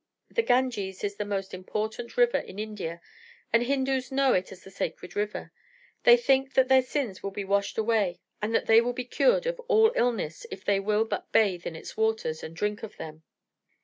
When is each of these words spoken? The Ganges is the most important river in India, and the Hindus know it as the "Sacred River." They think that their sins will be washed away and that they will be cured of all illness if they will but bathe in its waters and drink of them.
The 0.31 0.41
Ganges 0.41 1.03
is 1.03 1.17
the 1.17 1.25
most 1.25 1.53
important 1.53 2.17
river 2.17 2.39
in 2.39 2.57
India, 2.57 3.01
and 3.53 3.61
the 3.61 3.67
Hindus 3.67 4.11
know 4.11 4.33
it 4.33 4.51
as 4.51 4.63
the 4.63 4.71
"Sacred 4.71 5.15
River." 5.15 5.51
They 6.05 6.17
think 6.17 6.55
that 6.55 6.69
their 6.69 6.81
sins 6.81 7.21
will 7.21 7.29
be 7.29 7.45
washed 7.45 7.77
away 7.77 8.19
and 8.41 8.51
that 8.55 8.65
they 8.65 8.81
will 8.81 8.93
be 8.93 9.05
cured 9.05 9.45
of 9.45 9.59
all 9.67 9.91
illness 9.95 10.47
if 10.49 10.65
they 10.65 10.79
will 10.79 11.05
but 11.05 11.31
bathe 11.31 11.67
in 11.67 11.75
its 11.75 11.95
waters 11.95 12.41
and 12.41 12.55
drink 12.55 12.81
of 12.81 12.97
them. 12.97 13.21